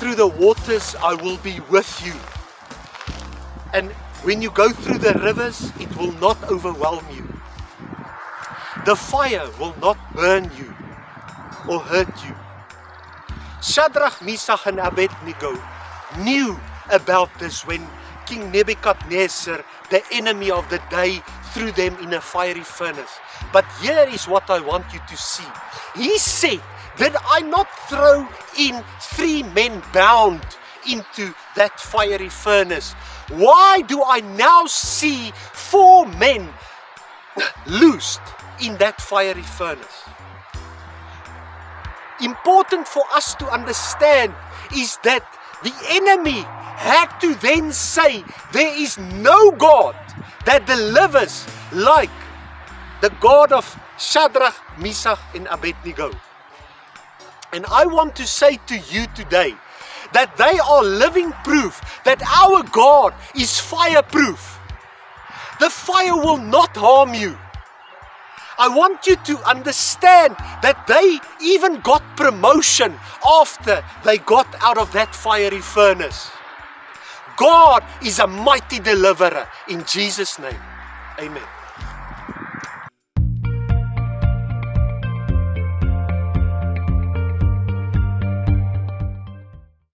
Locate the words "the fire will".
8.86-9.76, 65.58-66.38